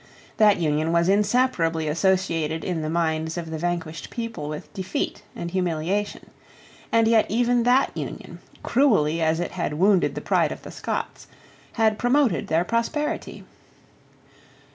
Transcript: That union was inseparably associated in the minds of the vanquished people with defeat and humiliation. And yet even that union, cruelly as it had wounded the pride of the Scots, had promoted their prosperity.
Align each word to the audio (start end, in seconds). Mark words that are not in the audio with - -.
That 0.37 0.57
union 0.57 0.91
was 0.91 1.07
inseparably 1.09 1.87
associated 1.87 2.63
in 2.63 2.81
the 2.81 2.89
minds 2.89 3.37
of 3.37 3.51
the 3.51 3.59
vanquished 3.59 4.09
people 4.09 4.49
with 4.49 4.73
defeat 4.73 5.21
and 5.35 5.51
humiliation. 5.51 6.31
And 6.91 7.07
yet 7.07 7.27
even 7.29 7.61
that 7.65 7.95
union, 7.95 8.39
cruelly 8.63 9.21
as 9.21 9.39
it 9.39 9.51
had 9.51 9.75
wounded 9.75 10.15
the 10.15 10.19
pride 10.21 10.51
of 10.51 10.63
the 10.63 10.71
Scots, 10.71 11.27
had 11.73 11.99
promoted 11.99 12.47
their 12.47 12.63
prosperity. 12.65 13.43